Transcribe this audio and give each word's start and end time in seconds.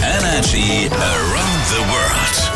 Energy 0.00 0.88
Around 0.88 1.62
the 1.68 1.80
World. 1.92 2.52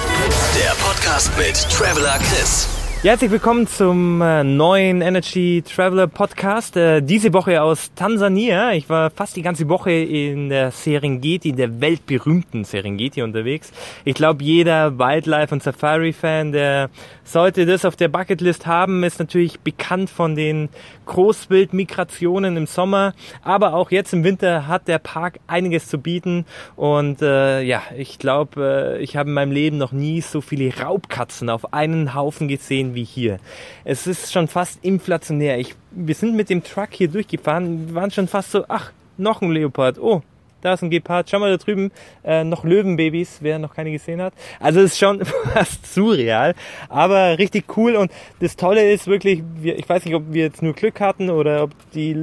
Der 0.54 0.72
Podcast 0.82 1.30
mit 1.36 1.66
Traveler 1.70 2.18
Chris. 2.18 2.75
Herzlich 3.06 3.30
willkommen 3.30 3.68
zum 3.68 4.20
äh, 4.20 4.42
neuen 4.42 5.00
Energy 5.00 5.62
Traveler 5.62 6.08
Podcast. 6.08 6.76
Äh, 6.76 7.02
diese 7.02 7.32
Woche 7.32 7.62
aus 7.62 7.94
Tansania. 7.94 8.72
Ich 8.72 8.88
war 8.88 9.10
fast 9.10 9.36
die 9.36 9.42
ganze 9.42 9.68
Woche 9.68 9.92
in 9.92 10.48
der 10.48 10.72
Serengeti, 10.72 11.52
der 11.52 11.80
weltberühmten 11.80 12.64
Serengeti 12.64 13.22
unterwegs. 13.22 13.70
Ich 14.04 14.16
glaube, 14.16 14.42
jeder 14.42 14.98
Wildlife- 14.98 15.54
und 15.54 15.62
Safari-Fan, 15.62 16.50
der 16.50 16.90
sollte 17.22 17.64
das 17.64 17.84
auf 17.84 17.94
der 17.94 18.08
Bucketlist 18.08 18.66
haben, 18.66 19.04
ist 19.04 19.20
natürlich 19.20 19.60
bekannt 19.60 20.10
von 20.10 20.34
den 20.34 20.68
Großwildmigrationen 21.06 22.56
im 22.56 22.66
Sommer. 22.66 23.14
Aber 23.42 23.74
auch 23.74 23.92
jetzt 23.92 24.14
im 24.14 24.24
Winter 24.24 24.66
hat 24.66 24.88
der 24.88 24.98
Park 24.98 25.38
einiges 25.46 25.86
zu 25.86 25.98
bieten. 25.98 26.44
Und 26.74 27.22
äh, 27.22 27.62
ja, 27.62 27.82
ich 27.96 28.18
glaube, 28.18 28.96
äh, 28.98 29.02
ich 29.02 29.16
habe 29.16 29.28
in 29.28 29.34
meinem 29.34 29.52
Leben 29.52 29.78
noch 29.78 29.92
nie 29.92 30.22
so 30.22 30.40
viele 30.40 30.76
Raubkatzen 30.76 31.50
auf 31.50 31.72
einen 31.72 32.12
Haufen 32.12 32.48
gesehen 32.48 32.95
wie 32.96 33.04
hier. 33.04 33.38
Es 33.84 34.08
ist 34.08 34.32
schon 34.32 34.48
fast 34.48 34.84
inflationär. 34.84 35.58
Ich, 35.60 35.76
wir 35.92 36.16
sind 36.16 36.34
mit 36.34 36.50
dem 36.50 36.64
Truck 36.64 36.88
hier 36.90 37.08
durchgefahren, 37.08 37.94
waren 37.94 38.10
schon 38.10 38.26
fast 38.26 38.50
so, 38.50 38.64
ach, 38.66 38.90
noch 39.16 39.40
ein 39.40 39.52
Leopard. 39.52 40.00
Oh, 40.00 40.22
da 40.62 40.74
ist 40.74 40.82
ein 40.82 40.90
Gepard. 40.90 41.30
Schau 41.30 41.38
mal 41.38 41.50
da 41.50 41.62
drüben, 41.62 41.92
äh, 42.24 42.42
noch 42.42 42.64
Löwenbabys, 42.64 43.38
wer 43.40 43.58
noch 43.58 43.74
keine 43.74 43.92
gesehen 43.92 44.20
hat. 44.20 44.34
Also 44.58 44.80
es 44.80 44.92
ist 44.92 44.98
schon 44.98 45.24
fast 45.52 45.86
surreal, 45.86 46.54
aber 46.88 47.38
richtig 47.38 47.76
cool. 47.76 47.94
Und 47.94 48.10
das 48.40 48.56
Tolle 48.56 48.90
ist 48.92 49.06
wirklich, 49.06 49.42
wir, 49.60 49.78
ich 49.78 49.88
weiß 49.88 50.04
nicht, 50.04 50.14
ob 50.14 50.24
wir 50.32 50.42
jetzt 50.42 50.62
nur 50.62 50.72
Glück 50.72 51.00
hatten 51.00 51.30
oder 51.30 51.62
ob 51.62 51.70
die 51.92 52.16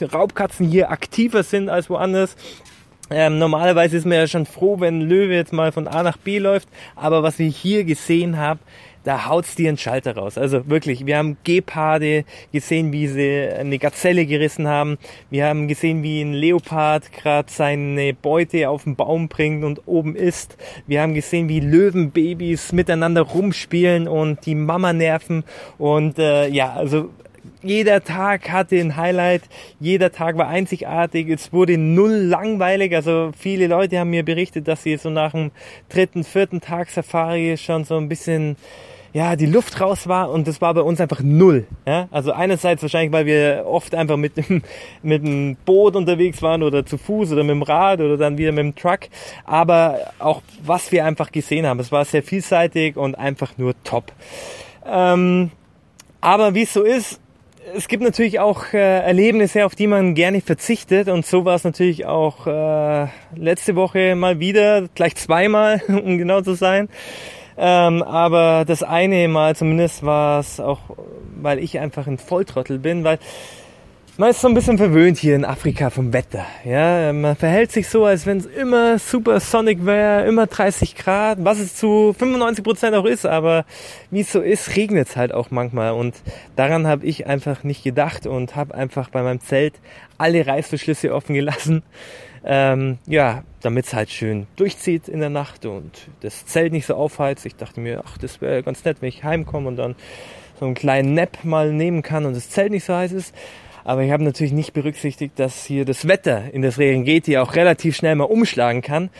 Raubkatzen 0.00 0.68
hier 0.68 0.90
aktiver 0.90 1.42
sind 1.42 1.68
als 1.68 1.90
woanders. 1.90 2.36
Ähm, 3.10 3.38
normalerweise 3.38 3.98
ist 3.98 4.06
man 4.06 4.16
ja 4.16 4.26
schon 4.26 4.46
froh, 4.46 4.80
wenn 4.80 5.02
Löwe 5.02 5.34
jetzt 5.34 5.52
mal 5.52 5.70
von 5.70 5.86
A 5.86 6.02
nach 6.02 6.16
B 6.16 6.38
läuft. 6.38 6.68
Aber 6.96 7.22
was 7.22 7.38
ich 7.40 7.56
hier 7.56 7.84
gesehen 7.84 8.38
habe, 8.38 8.60
da 9.04 9.26
haut's 9.26 9.54
dir 9.54 9.68
einen 9.68 9.78
Schalter 9.78 10.16
raus. 10.16 10.38
Also 10.38 10.68
wirklich, 10.68 11.06
wir 11.06 11.16
haben 11.16 11.36
Geparde 11.44 12.24
gesehen, 12.52 12.92
wie 12.92 13.08
sie 13.08 13.48
eine 13.48 13.78
Gazelle 13.78 14.26
gerissen 14.26 14.68
haben. 14.68 14.98
Wir 15.30 15.46
haben 15.46 15.68
gesehen, 15.68 16.02
wie 16.02 16.22
ein 16.22 16.32
Leopard 16.32 17.12
gerade 17.12 17.50
seine 17.50 18.14
Beute 18.14 18.68
auf 18.68 18.84
den 18.84 18.96
Baum 18.96 19.28
bringt 19.28 19.64
und 19.64 19.82
oben 19.86 20.14
isst. 20.14 20.56
Wir 20.86 21.02
haben 21.02 21.14
gesehen, 21.14 21.48
wie 21.48 21.60
Löwenbabys 21.60 22.72
miteinander 22.72 23.22
rumspielen 23.22 24.08
und 24.08 24.46
die 24.46 24.54
Mama 24.54 24.92
nerven. 24.92 25.44
Und 25.78 26.18
äh, 26.18 26.48
ja, 26.48 26.72
also 26.72 27.10
jeder 27.62 28.02
Tag 28.02 28.50
hatte 28.50 28.76
ein 28.76 28.96
Highlight, 28.96 29.42
jeder 29.80 30.12
Tag 30.12 30.36
war 30.36 30.48
einzigartig, 30.48 31.28
es 31.28 31.52
wurde 31.52 31.78
null 31.78 32.12
langweilig. 32.12 32.94
Also 32.94 33.30
viele 33.36 33.66
Leute 33.66 33.98
haben 33.98 34.10
mir 34.10 34.24
berichtet, 34.24 34.68
dass 34.68 34.82
sie 34.82 34.96
so 34.96 35.10
nach 35.10 35.32
dem 35.32 35.50
dritten, 35.88 36.24
vierten 36.24 36.60
Tag 36.60 36.90
Safari 36.90 37.56
schon 37.56 37.84
so 37.84 37.96
ein 37.96 38.08
bisschen 38.08 38.56
ja, 39.12 39.36
die 39.36 39.46
Luft 39.46 39.80
raus 39.80 40.08
war 40.08 40.30
und 40.30 40.48
das 40.48 40.60
war 40.62 40.72
bei 40.72 40.80
uns 40.80 41.00
einfach 41.00 41.20
null. 41.22 41.66
Ja? 41.86 42.08
Also 42.10 42.32
einerseits 42.32 42.82
wahrscheinlich, 42.82 43.12
weil 43.12 43.26
wir 43.26 43.64
oft 43.66 43.94
einfach 43.94 44.16
mit 44.16 44.36
dem, 44.36 44.62
mit 45.02 45.22
dem 45.22 45.56
Boot 45.66 45.96
unterwegs 45.96 46.40
waren 46.40 46.62
oder 46.62 46.86
zu 46.86 46.96
Fuß 46.96 47.32
oder 47.32 47.42
mit 47.42 47.50
dem 47.50 47.62
Rad 47.62 48.00
oder 48.00 48.16
dann 48.16 48.38
wieder 48.38 48.52
mit 48.52 48.64
dem 48.64 48.74
Truck. 48.74 49.00
Aber 49.44 49.98
auch 50.18 50.40
was 50.64 50.92
wir 50.92 51.04
einfach 51.04 51.30
gesehen 51.30 51.66
haben, 51.66 51.78
es 51.80 51.92
war 51.92 52.04
sehr 52.04 52.22
vielseitig 52.22 52.96
und 52.96 53.14
einfach 53.14 53.58
nur 53.58 53.74
top. 53.84 54.12
Ähm, 54.86 55.50
aber 56.20 56.54
wie 56.54 56.62
es 56.62 56.72
so 56.72 56.82
ist, 56.82 57.20
es 57.74 57.88
gibt 57.88 58.02
natürlich 58.02 58.40
auch 58.40 58.72
äh, 58.72 58.78
Erlebnisse, 58.78 59.66
auf 59.66 59.74
die 59.74 59.86
man 59.86 60.14
gerne 60.14 60.40
verzichtet 60.40 61.08
und 61.08 61.26
so 61.26 61.44
war 61.44 61.54
es 61.54 61.64
natürlich 61.64 62.06
auch 62.06 62.46
äh, 62.46 63.08
letzte 63.36 63.76
Woche 63.76 64.14
mal 64.14 64.40
wieder, 64.40 64.88
gleich 64.94 65.16
zweimal, 65.16 65.82
um 65.88 66.18
genau 66.18 66.40
zu 66.40 66.54
sein. 66.54 66.88
Ähm, 67.56 68.02
aber 68.02 68.64
das 68.66 68.82
eine 68.82 69.28
Mal 69.28 69.56
zumindest 69.56 70.04
war 70.04 70.40
es 70.40 70.60
auch, 70.60 70.80
weil 71.40 71.58
ich 71.58 71.78
einfach 71.78 72.06
ein 72.06 72.18
Volltrottel 72.18 72.78
bin, 72.78 73.04
weil 73.04 73.18
man 74.18 74.30
ist 74.30 74.42
so 74.42 74.48
ein 74.48 74.54
bisschen 74.54 74.76
verwöhnt 74.76 75.16
hier 75.16 75.34
in 75.34 75.44
Afrika 75.44 75.88
vom 75.88 76.12
Wetter. 76.12 76.44
Ja, 76.64 77.12
man 77.14 77.34
verhält 77.34 77.72
sich 77.72 77.88
so, 77.88 78.04
als 78.04 78.26
wenn 78.26 78.38
es 78.38 78.46
immer 78.46 78.98
super 78.98 79.40
sonic 79.40 79.86
wäre, 79.86 80.26
immer 80.26 80.46
30 80.46 80.96
Grad, 80.96 81.38
was 81.42 81.58
es 81.58 81.76
zu 81.76 82.14
95 82.18 82.62
Prozent 82.62 82.94
auch 82.94 83.06
ist. 83.06 83.24
Aber 83.24 83.64
wie 84.10 84.20
es 84.20 84.30
so 84.30 84.40
ist, 84.40 84.76
regnet 84.76 85.08
es 85.08 85.16
halt 85.16 85.32
auch 85.32 85.50
manchmal. 85.50 85.92
Und 85.92 86.14
daran 86.56 86.86
habe 86.86 87.06
ich 87.06 87.26
einfach 87.26 87.64
nicht 87.64 87.84
gedacht 87.84 88.26
und 88.26 88.54
habe 88.54 88.74
einfach 88.74 89.08
bei 89.08 89.22
meinem 89.22 89.40
Zelt 89.40 89.74
alle 90.18 90.46
Reißverschlüsse 90.46 91.14
offen 91.14 91.34
gelassen. 91.34 91.82
Ähm, 92.44 92.98
ja, 93.06 93.44
damit 93.62 93.86
es 93.86 93.94
halt 93.94 94.10
schön 94.10 94.46
durchzieht 94.56 95.08
in 95.08 95.20
der 95.20 95.30
Nacht 95.30 95.64
und 95.64 96.08
das 96.20 96.44
Zelt 96.44 96.72
nicht 96.72 96.84
so 96.86 96.96
aufheizt. 96.96 97.46
Ich 97.46 97.56
dachte 97.56 97.80
mir, 97.80 98.02
ach, 98.04 98.18
das 98.18 98.42
wäre 98.42 98.62
ganz 98.62 98.84
nett, 98.84 98.98
wenn 99.00 99.08
ich 99.08 99.24
heimkomme 99.24 99.68
und 99.68 99.76
dann 99.76 99.94
so 100.58 100.66
einen 100.66 100.74
kleinen 100.74 101.14
Nap 101.14 101.44
mal 101.44 101.72
nehmen 101.72 102.02
kann 102.02 102.26
und 102.26 102.36
das 102.36 102.50
Zelt 102.50 102.72
nicht 102.72 102.84
so 102.84 102.94
heiß 102.94 103.12
ist. 103.12 103.34
Aber 103.84 104.02
ich 104.02 104.10
habe 104.10 104.22
natürlich 104.22 104.52
nicht 104.52 104.72
berücksichtigt, 104.72 105.38
dass 105.38 105.64
hier 105.64 105.84
das 105.84 106.06
Wetter 106.06 106.52
in 106.52 106.62
das 106.62 106.76
Serengeti 106.76 107.38
auch 107.38 107.54
relativ 107.54 107.96
schnell 107.96 108.14
mal 108.14 108.24
umschlagen 108.24 108.82
kann. 108.82 109.10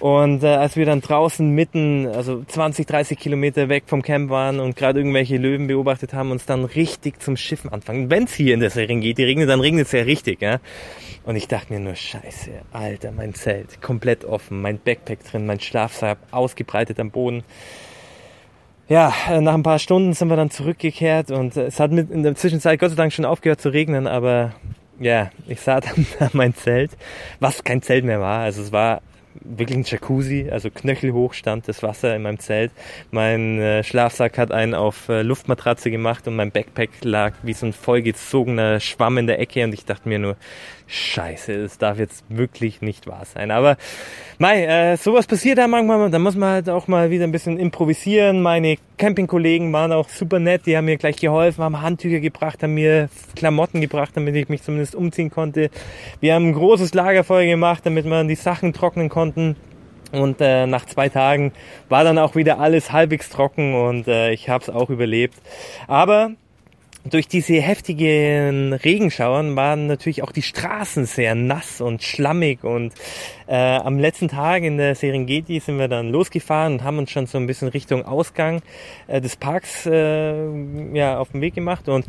Und 0.00 0.42
äh, 0.42 0.48
als 0.48 0.76
wir 0.76 0.86
dann 0.86 1.00
draußen 1.00 1.48
mitten, 1.48 2.06
also 2.06 2.42
20, 2.44 2.86
30 2.86 3.18
Kilometer 3.18 3.68
weg 3.68 3.84
vom 3.86 4.02
Camp 4.02 4.28
waren 4.28 4.60
und 4.60 4.76
gerade 4.76 5.00
irgendwelche 5.00 5.36
Löwen 5.36 5.66
beobachtet 5.66 6.12
haben, 6.12 6.30
uns 6.30 6.46
dann 6.46 6.64
richtig 6.64 7.20
zum 7.22 7.36
Schiffen 7.36 7.72
anfangen. 7.72 8.10
Wenn 8.10 8.24
es 8.24 8.34
hier 8.34 8.54
in 8.54 8.60
der 8.60 8.70
Serengeti 8.70 9.24
regnet, 9.24 9.48
dann 9.48 9.60
regnet 9.60 9.86
es 9.86 9.92
ja 9.92 10.02
richtig. 10.02 10.42
Ja? 10.42 10.60
Und 11.24 11.36
ich 11.36 11.48
dachte 11.48 11.72
mir 11.72 11.80
nur, 11.80 11.94
scheiße, 11.94 12.50
Alter, 12.72 13.12
mein 13.12 13.34
Zelt 13.34 13.80
komplett 13.80 14.24
offen, 14.24 14.60
mein 14.60 14.78
Backpack 14.78 15.24
drin, 15.24 15.46
mein 15.46 15.60
Schlafsack 15.60 16.18
ausgebreitet 16.30 17.00
am 17.00 17.10
Boden 17.10 17.44
ja, 18.88 19.12
äh, 19.30 19.40
nach 19.40 19.54
ein 19.54 19.62
paar 19.62 19.78
Stunden 19.78 20.12
sind 20.12 20.28
wir 20.28 20.36
dann 20.36 20.50
zurückgekehrt 20.50 21.30
und 21.30 21.56
äh, 21.56 21.66
es 21.66 21.80
hat 21.80 21.90
mit 21.90 22.10
in 22.10 22.22
der 22.22 22.34
Zwischenzeit 22.34 22.78
Gott 22.78 22.90
sei 22.90 22.96
Dank 22.96 23.12
schon 23.12 23.24
aufgehört 23.24 23.60
zu 23.60 23.70
regnen, 23.70 24.06
aber 24.06 24.52
ja, 25.00 25.30
ich 25.48 25.60
sah 25.60 25.80
dann 25.80 26.06
mein 26.32 26.54
Zelt, 26.54 26.92
was 27.40 27.64
kein 27.64 27.82
Zelt 27.82 28.04
mehr 28.04 28.20
war. 28.20 28.40
Also 28.40 28.62
es 28.62 28.72
war 28.72 29.00
wirklich 29.40 29.78
ein 29.78 29.84
Jacuzzi, 29.84 30.48
also 30.50 30.70
knöchelhoch 30.70 31.34
stand 31.34 31.68
das 31.68 31.82
Wasser 31.82 32.14
in 32.14 32.22
meinem 32.22 32.38
Zelt. 32.38 32.72
Mein 33.10 33.60
äh, 33.60 33.82
Schlafsack 33.82 34.38
hat 34.38 34.52
einen 34.52 34.74
auf 34.74 35.08
äh, 35.08 35.22
Luftmatratze 35.22 35.90
gemacht 35.90 36.26
und 36.28 36.36
mein 36.36 36.50
Backpack 36.50 36.90
lag 37.02 37.34
wie 37.42 37.52
so 37.52 37.66
ein 37.66 37.72
vollgezogener 37.72 38.80
Schwamm 38.80 39.18
in 39.18 39.26
der 39.26 39.38
Ecke 39.40 39.64
und 39.64 39.74
ich 39.74 39.84
dachte 39.84 40.08
mir 40.08 40.18
nur, 40.18 40.36
scheiße, 40.86 41.62
das 41.62 41.78
darf 41.78 41.98
jetzt 41.98 42.24
wirklich 42.28 42.82
nicht 42.82 43.06
wahr 43.06 43.24
sein. 43.24 43.50
Aber 43.50 43.76
mei, 44.38 44.64
äh, 44.64 44.96
sowas 44.96 45.26
passiert 45.26 45.58
da 45.58 45.66
manchmal, 45.66 46.10
da 46.10 46.18
muss 46.18 46.36
man 46.36 46.50
halt 46.50 46.68
auch 46.68 46.88
mal 46.88 47.10
wieder 47.10 47.24
ein 47.24 47.32
bisschen 47.32 47.58
improvisieren. 47.58 48.42
Meine 48.42 48.76
Campingkollegen 48.98 49.72
waren 49.72 49.92
auch 49.92 50.08
super 50.08 50.38
nett, 50.38 50.66
die 50.66 50.76
haben 50.76 50.84
mir 50.84 50.96
gleich 50.96 51.16
geholfen, 51.16 51.64
haben 51.64 51.80
Handtücher 51.80 52.20
gebracht, 52.20 52.62
haben 52.62 52.74
mir 52.74 53.08
Klamotten 53.34 53.80
gebracht, 53.80 54.12
damit 54.14 54.36
ich 54.36 54.48
mich 54.48 54.62
zumindest 54.62 54.94
umziehen 54.94 55.30
konnte. 55.30 55.70
Wir 56.20 56.34
haben 56.34 56.48
ein 56.48 56.54
großes 56.54 56.94
Lagerfeuer 56.94 57.46
gemacht, 57.46 57.84
damit 57.84 58.04
man 58.06 58.28
die 58.28 58.34
Sachen 58.34 58.72
trocknen 58.72 59.08
konnten. 59.24 59.56
Und 60.12 60.40
äh, 60.40 60.66
nach 60.66 60.84
zwei 60.86 61.08
Tagen 61.08 61.52
war 61.88 62.04
dann 62.04 62.18
auch 62.18 62.36
wieder 62.36 62.60
alles 62.60 62.92
halbwegs 62.92 63.30
trocken 63.30 63.74
und 63.74 64.06
äh, 64.06 64.32
ich 64.32 64.48
habe 64.48 64.62
es 64.62 64.70
auch 64.70 64.90
überlebt. 64.90 65.34
Aber 65.88 66.30
durch 67.04 67.26
diese 67.26 67.54
heftigen 67.60 68.72
Regenschauern 68.72 69.56
waren 69.56 69.88
natürlich 69.88 70.22
auch 70.22 70.30
die 70.30 70.42
Straßen 70.42 71.06
sehr 71.06 71.34
nass 71.34 71.80
und 71.80 72.02
schlammig 72.02 72.62
und 72.62 72.94
äh, 73.46 73.56
am 73.56 73.98
letzten 73.98 74.28
Tag 74.28 74.62
in 74.62 74.78
der 74.78 74.94
Serengeti 74.94 75.58
sind 75.58 75.78
wir 75.78 75.88
dann 75.88 76.10
losgefahren 76.10 76.74
und 76.74 76.84
haben 76.84 76.98
uns 76.98 77.10
schon 77.10 77.26
so 77.26 77.36
ein 77.38 77.46
bisschen 77.46 77.68
Richtung 77.68 78.04
Ausgang 78.04 78.62
äh, 79.08 79.20
des 79.20 79.36
Parks 79.36 79.84
äh, 79.86 80.46
ja, 80.94 81.18
auf 81.18 81.32
den 81.32 81.40
Weg 81.40 81.54
gemacht 81.54 81.88
und 81.88 82.06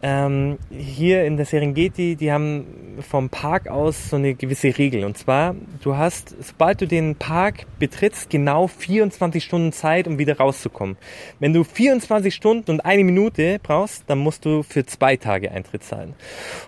ähm, 0.00 0.58
hier 0.70 1.24
in 1.24 1.36
der 1.36 1.46
Serengeti, 1.46 2.14
die 2.14 2.30
haben 2.30 2.66
vom 3.00 3.28
Park 3.30 3.68
aus 3.68 4.10
so 4.10 4.16
eine 4.16 4.34
gewisse 4.34 4.76
Regel. 4.78 5.04
Und 5.04 5.18
zwar, 5.18 5.56
du 5.82 5.96
hast, 5.96 6.36
sobald 6.40 6.80
du 6.80 6.86
den 6.86 7.16
Park 7.16 7.66
betrittst, 7.78 8.30
genau 8.30 8.68
24 8.68 9.42
Stunden 9.42 9.72
Zeit, 9.72 10.06
um 10.06 10.18
wieder 10.18 10.36
rauszukommen. 10.36 10.96
Wenn 11.40 11.52
du 11.52 11.64
24 11.64 12.32
Stunden 12.32 12.70
und 12.70 12.84
eine 12.84 13.02
Minute 13.02 13.58
brauchst, 13.62 14.04
dann 14.06 14.18
musst 14.18 14.44
du 14.44 14.62
für 14.62 14.86
zwei 14.86 15.16
Tage 15.16 15.50
Eintritt 15.50 15.82
zahlen. 15.82 16.14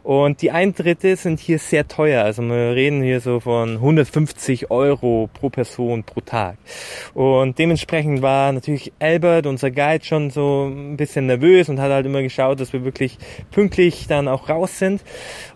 Und 0.02 0.42
die 0.42 0.50
Eintritte 0.50 1.14
sind 1.16 1.38
hier 1.38 1.58
sehr 1.58 1.86
teuer. 1.86 2.24
Also 2.24 2.42
wir 2.42 2.74
reden 2.74 3.02
hier 3.02 3.20
so 3.20 3.40
von 3.40 3.74
150 3.74 4.70
Euro 4.70 5.30
pro 5.32 5.50
Person 5.50 6.02
pro 6.02 6.20
Tag. 6.20 6.56
Und 7.14 7.58
dementsprechend 7.58 8.22
war 8.22 8.52
natürlich 8.52 8.92
Albert, 8.98 9.46
unser 9.46 9.70
Guide, 9.70 10.04
schon 10.04 10.30
so 10.30 10.66
ein 10.66 10.96
bisschen 10.96 11.26
nervös 11.26 11.68
und 11.68 11.80
hat 11.80 11.90
halt 11.92 12.06
immer 12.06 12.22
geschaut, 12.22 12.60
dass 12.60 12.72
wir 12.72 12.84
wirklich 12.84 13.19
pünktlich 13.50 14.06
dann 14.06 14.28
auch 14.28 14.48
raus 14.48 14.78
sind. 14.78 15.02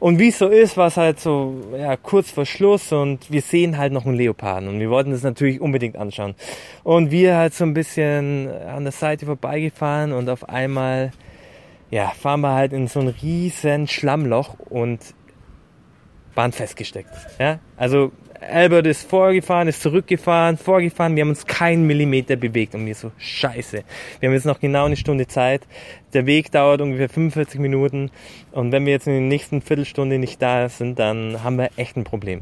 Und 0.00 0.18
wie 0.18 0.28
es 0.28 0.38
so 0.38 0.48
ist, 0.48 0.76
war 0.76 0.88
es 0.88 0.96
halt 0.96 1.20
so 1.20 1.54
ja, 1.78 1.96
kurz 1.96 2.30
vor 2.30 2.46
Schluss 2.46 2.92
und 2.92 3.30
wir 3.30 3.42
sehen 3.42 3.78
halt 3.78 3.92
noch 3.92 4.06
einen 4.06 4.16
Leoparden 4.16 4.68
und 4.68 4.80
wir 4.80 4.90
wollten 4.90 5.10
das 5.10 5.22
natürlich 5.22 5.60
unbedingt 5.60 5.96
anschauen. 5.96 6.34
Und 6.82 7.10
wir 7.10 7.36
halt 7.36 7.54
so 7.54 7.64
ein 7.64 7.74
bisschen 7.74 8.50
an 8.50 8.84
der 8.84 8.92
Seite 8.92 9.26
vorbeigefahren 9.26 10.12
und 10.12 10.28
auf 10.28 10.48
einmal 10.48 11.12
ja, 11.90 12.08
fahren 12.08 12.40
wir 12.40 12.54
halt 12.54 12.72
in 12.72 12.88
so 12.88 13.00
ein 13.00 13.08
riesen 13.08 13.86
Schlammloch 13.86 14.58
und 14.58 15.00
waren 16.34 16.52
festgesteckt. 16.52 17.12
Ja? 17.38 17.60
Also 17.76 18.10
Albert 18.50 18.86
ist 18.86 19.08
vorgefahren, 19.08 19.68
ist 19.68 19.82
zurückgefahren, 19.82 20.56
vorgefahren. 20.56 21.16
Wir 21.16 21.22
haben 21.22 21.30
uns 21.30 21.46
keinen 21.46 21.86
Millimeter 21.86 22.36
bewegt 22.36 22.74
und 22.74 22.86
wir 22.86 22.94
so, 22.94 23.12
scheiße. 23.18 23.84
Wir 24.20 24.28
haben 24.28 24.34
jetzt 24.34 24.46
noch 24.46 24.60
genau 24.60 24.86
eine 24.86 24.96
Stunde 24.96 25.26
Zeit. 25.26 25.62
Der 26.12 26.26
Weg 26.26 26.50
dauert 26.50 26.80
ungefähr 26.80 27.08
45 27.08 27.60
Minuten 27.60 28.10
und 28.52 28.72
wenn 28.72 28.86
wir 28.86 28.92
jetzt 28.92 29.06
in 29.06 29.14
der 29.14 29.22
nächsten 29.22 29.60
Viertelstunde 29.60 30.18
nicht 30.18 30.40
da 30.40 30.68
sind, 30.68 30.98
dann 30.98 31.42
haben 31.42 31.56
wir 31.56 31.70
echt 31.76 31.96
ein 31.96 32.04
Problem. 32.04 32.40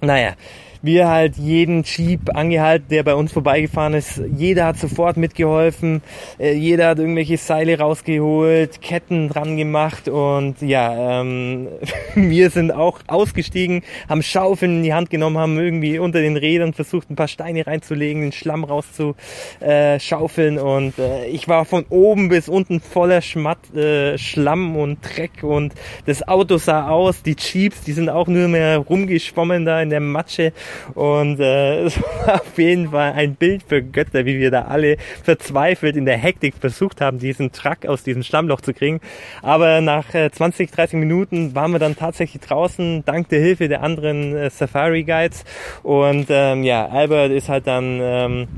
Naja, 0.00 0.34
wir 0.82 1.08
halt 1.08 1.36
jeden 1.36 1.82
Jeep 1.82 2.34
angehalten, 2.34 2.88
der 2.90 3.02
bei 3.02 3.14
uns 3.14 3.32
vorbeigefahren 3.32 3.94
ist. 3.94 4.20
Jeder 4.36 4.66
hat 4.66 4.78
sofort 4.78 5.16
mitgeholfen. 5.16 6.02
Äh, 6.38 6.54
jeder 6.54 6.88
hat 6.88 6.98
irgendwelche 6.98 7.36
Seile 7.38 7.78
rausgeholt, 7.78 8.80
Ketten 8.80 9.28
dran 9.28 9.56
gemacht 9.56 10.08
und 10.08 10.60
ja, 10.62 11.20
ähm, 11.20 11.68
wir 12.14 12.50
sind 12.50 12.72
auch 12.72 13.00
ausgestiegen, 13.06 13.82
haben 14.08 14.22
Schaufeln 14.22 14.78
in 14.78 14.82
die 14.82 14.94
Hand 14.94 15.10
genommen, 15.10 15.38
haben 15.38 15.58
irgendwie 15.58 15.98
unter 15.98 16.20
den 16.20 16.36
Rädern 16.36 16.72
versucht, 16.72 17.10
ein 17.10 17.16
paar 17.16 17.28
Steine 17.28 17.66
reinzulegen, 17.66 18.22
den 18.22 18.32
Schlamm 18.32 18.64
rauszuschaufeln 18.64 20.58
und 20.58 20.98
äh, 20.98 21.26
ich 21.26 21.48
war 21.48 21.64
von 21.64 21.84
oben 21.88 22.28
bis 22.28 22.48
unten 22.48 22.80
voller 22.80 23.20
Schmatt, 23.22 23.74
äh, 23.74 24.18
Schlamm 24.18 24.76
und 24.76 24.98
Dreck 25.02 25.42
und 25.42 25.74
das 26.06 26.26
Auto 26.26 26.58
sah 26.58 26.88
aus, 26.88 27.22
die 27.22 27.36
Jeeps, 27.36 27.82
die 27.82 27.92
sind 27.92 28.08
auch 28.08 28.28
nur 28.28 28.48
mehr 28.48 28.78
rumgeschwommen 28.78 29.64
da 29.64 29.80
in 29.82 29.90
der 29.90 30.00
Matsche 30.00 30.52
und 30.94 31.40
äh, 31.40 31.80
es 31.84 32.00
war 32.02 32.40
auf 32.40 32.58
jeden 32.58 32.90
Fall 32.90 33.12
ein 33.12 33.34
Bild 33.34 33.62
für 33.66 33.82
Götter, 33.82 34.24
wie 34.24 34.38
wir 34.38 34.50
da 34.50 34.62
alle 34.62 34.96
verzweifelt 35.22 35.96
in 35.96 36.04
der 36.04 36.16
Hektik 36.16 36.54
versucht 36.58 37.00
haben, 37.00 37.18
diesen 37.18 37.52
Truck 37.52 37.86
aus 37.86 38.02
diesem 38.02 38.22
Stammloch 38.22 38.60
zu 38.60 38.72
kriegen. 38.72 39.00
Aber 39.42 39.80
nach 39.80 40.14
äh, 40.14 40.30
20, 40.30 40.70
30 40.70 40.98
Minuten 40.98 41.54
waren 41.54 41.72
wir 41.72 41.78
dann 41.78 41.96
tatsächlich 41.96 42.42
draußen, 42.42 43.04
dank 43.04 43.28
der 43.28 43.40
Hilfe 43.40 43.68
der 43.68 43.82
anderen 43.82 44.36
äh, 44.36 44.50
Safari 44.50 45.04
Guides. 45.04 45.44
Und 45.82 46.26
ähm, 46.30 46.64
ja, 46.64 46.86
Albert 46.86 47.32
ist 47.32 47.48
halt 47.48 47.66
dann... 47.66 48.00
Ähm, 48.00 48.48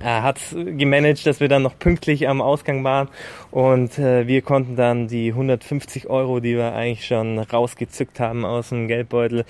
er 0.00 0.22
hat 0.22 0.40
gemanagt, 0.52 1.26
dass 1.26 1.40
wir 1.40 1.48
dann 1.48 1.62
noch 1.62 1.78
pünktlich 1.78 2.28
am 2.28 2.40
Ausgang 2.40 2.82
waren 2.82 3.08
und 3.50 3.98
äh, 3.98 4.26
wir 4.26 4.42
konnten 4.42 4.74
dann 4.74 5.06
die 5.06 5.28
150 5.28 6.08
Euro, 6.08 6.40
die 6.40 6.56
wir 6.56 6.72
eigentlich 6.72 7.06
schon 7.06 7.38
rausgezückt 7.38 8.18
haben 8.18 8.44
aus 8.44 8.70
dem 8.70 8.88
Geldbeutel, 8.88 9.44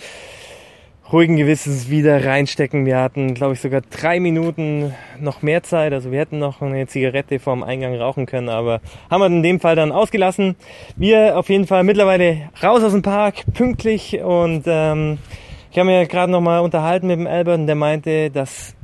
ruhigen 1.12 1.36
Gewissens 1.36 1.90
wieder 1.90 2.24
reinstecken. 2.24 2.86
Wir 2.86 2.98
hatten, 2.98 3.34
glaube 3.34 3.52
ich, 3.52 3.60
sogar 3.60 3.82
drei 3.82 4.18
Minuten 4.18 4.94
noch 5.20 5.42
mehr 5.42 5.62
Zeit. 5.62 5.92
Also 5.92 6.10
wir 6.10 6.18
hätten 6.18 6.38
noch 6.38 6.62
eine 6.62 6.86
Zigarette 6.86 7.38
vorm 7.38 7.62
Eingang 7.62 7.94
rauchen 7.94 8.24
können, 8.24 8.48
aber 8.48 8.80
haben 9.10 9.20
wir 9.20 9.26
in 9.26 9.42
dem 9.42 9.60
Fall 9.60 9.76
dann 9.76 9.92
ausgelassen. 9.92 10.56
Wir 10.96 11.38
auf 11.38 11.50
jeden 11.50 11.66
Fall 11.66 11.84
mittlerweile 11.84 12.48
raus 12.62 12.82
aus 12.82 12.92
dem 12.92 13.02
Park, 13.02 13.44
pünktlich 13.52 14.20
und 14.20 14.64
ähm, 14.66 15.18
ich 15.70 15.78
habe 15.78 15.88
mir 15.88 16.06
gerade 16.06 16.32
noch 16.32 16.40
mal 16.40 16.60
unterhalten 16.60 17.06
mit 17.06 17.18
dem 17.18 17.26
Albert 17.26 17.58
und 17.58 17.66
der 17.66 17.76
meinte, 17.76 18.30
dass 18.30 18.74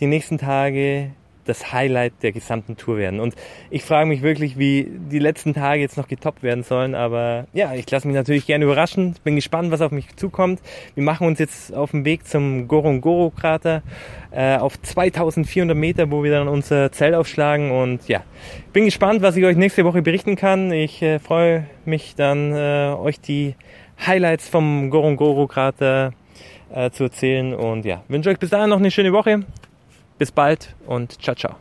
die 0.00 0.06
nächsten 0.06 0.36
Tage 0.38 1.10
das 1.50 1.72
Highlight 1.72 2.14
der 2.22 2.32
gesamten 2.32 2.76
Tour 2.76 2.96
werden. 2.96 3.20
Und 3.20 3.34
ich 3.70 3.82
frage 3.82 4.08
mich 4.08 4.22
wirklich, 4.22 4.58
wie 4.58 4.88
die 5.10 5.18
letzten 5.18 5.52
Tage 5.52 5.80
jetzt 5.80 5.96
noch 5.96 6.08
getoppt 6.08 6.42
werden 6.42 6.64
sollen. 6.64 6.94
Aber 6.94 7.46
ja, 7.52 7.74
ich 7.74 7.90
lasse 7.90 8.06
mich 8.06 8.14
natürlich 8.14 8.46
gerne 8.46 8.64
überraschen. 8.64 9.14
Bin 9.24 9.36
gespannt, 9.36 9.70
was 9.70 9.80
auf 9.80 9.92
mich 9.92 10.16
zukommt. 10.16 10.60
Wir 10.94 11.04
machen 11.04 11.26
uns 11.26 11.38
jetzt 11.38 11.74
auf 11.74 11.90
den 11.90 12.04
Weg 12.04 12.26
zum 12.26 12.68
Gorongoro-Krater 12.68 13.82
äh, 14.30 14.56
auf 14.56 14.80
2400 14.80 15.76
Meter, 15.76 16.10
wo 16.10 16.22
wir 16.22 16.30
dann 16.30 16.48
unser 16.48 16.92
Zelt 16.92 17.14
aufschlagen. 17.14 17.70
Und 17.70 18.08
ja, 18.08 18.22
bin 18.72 18.84
gespannt, 18.84 19.22
was 19.22 19.36
ich 19.36 19.44
euch 19.44 19.56
nächste 19.56 19.84
Woche 19.84 20.02
berichten 20.02 20.36
kann. 20.36 20.72
Ich 20.72 21.02
äh, 21.02 21.18
freue 21.18 21.66
mich 21.84 22.14
dann, 22.14 22.52
äh, 22.52 22.94
euch 22.98 23.20
die 23.20 23.54
Highlights 24.06 24.48
vom 24.48 24.90
Gorongoro-Krater 24.90 26.12
äh, 26.72 26.90
zu 26.90 27.04
erzählen. 27.04 27.54
Und 27.54 27.84
ja, 27.84 28.02
wünsche 28.08 28.30
euch 28.30 28.38
bis 28.38 28.50
dahin 28.50 28.70
noch 28.70 28.78
eine 28.78 28.90
schöne 28.90 29.12
Woche. 29.12 29.44
Bis 30.20 30.30
bald 30.32 30.76
und 30.86 31.22
ciao, 31.22 31.34
ciao. 31.34 31.56